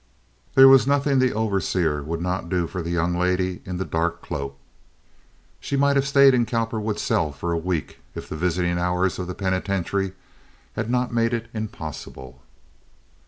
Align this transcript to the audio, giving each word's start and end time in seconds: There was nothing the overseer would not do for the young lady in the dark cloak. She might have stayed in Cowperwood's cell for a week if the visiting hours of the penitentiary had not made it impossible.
There 0.55 0.67
was 0.67 0.87
nothing 0.87 1.19
the 1.19 1.31
overseer 1.31 2.01
would 2.01 2.21
not 2.21 2.49
do 2.49 2.65
for 2.65 2.81
the 2.81 2.89
young 2.89 3.15
lady 3.15 3.61
in 3.65 3.77
the 3.77 3.85
dark 3.85 4.19
cloak. 4.19 4.57
She 5.59 5.77
might 5.77 5.95
have 5.95 6.07
stayed 6.07 6.33
in 6.33 6.47
Cowperwood's 6.47 7.03
cell 7.03 7.31
for 7.31 7.51
a 7.51 7.57
week 7.59 7.99
if 8.15 8.27
the 8.27 8.35
visiting 8.35 8.79
hours 8.79 9.19
of 9.19 9.27
the 9.27 9.35
penitentiary 9.35 10.13
had 10.73 10.89
not 10.89 11.13
made 11.13 11.35
it 11.35 11.49
impossible. 11.53 12.41